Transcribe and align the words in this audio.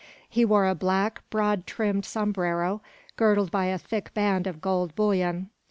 He 0.27 0.43
wore 0.45 0.67
a 0.67 0.73
black, 0.73 1.21
broad 1.29 1.67
brimmed 1.67 2.05
sombrero, 2.05 2.81
girdled 3.17 3.51
by 3.51 3.65
a 3.65 3.77
thick 3.77 4.11
band 4.15 4.47
of 4.47 4.59
gold 4.59 4.95
bullion. 4.95 5.51